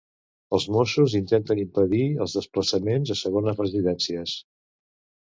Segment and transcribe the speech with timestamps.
[0.57, 4.33] Els Mossos intenten impedir els desplaçaments a segones residències.